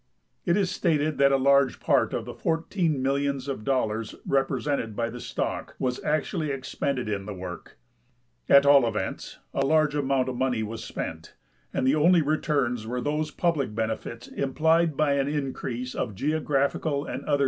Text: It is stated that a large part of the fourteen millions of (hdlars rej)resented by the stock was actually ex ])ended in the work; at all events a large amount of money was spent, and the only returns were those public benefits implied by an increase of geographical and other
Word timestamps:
It 0.47 0.57
is 0.57 0.71
stated 0.71 1.19
that 1.19 1.31
a 1.31 1.37
large 1.37 1.79
part 1.79 2.11
of 2.11 2.25
the 2.25 2.33
fourteen 2.33 3.03
millions 3.03 3.47
of 3.47 3.59
(hdlars 3.59 4.15
rej)resented 4.27 4.95
by 4.95 5.11
the 5.11 5.19
stock 5.19 5.75
was 5.77 6.03
actually 6.03 6.51
ex 6.51 6.73
])ended 6.81 7.07
in 7.07 7.27
the 7.27 7.35
work; 7.35 7.77
at 8.49 8.65
all 8.65 8.87
events 8.87 9.37
a 9.53 9.63
large 9.63 9.93
amount 9.93 10.27
of 10.27 10.35
money 10.35 10.63
was 10.63 10.83
spent, 10.83 11.35
and 11.71 11.85
the 11.85 11.93
only 11.93 12.23
returns 12.23 12.87
were 12.87 12.99
those 12.99 13.29
public 13.29 13.75
benefits 13.75 14.27
implied 14.27 14.97
by 14.97 15.13
an 15.13 15.27
increase 15.27 15.93
of 15.93 16.15
geographical 16.15 17.05
and 17.05 17.23
other 17.25 17.39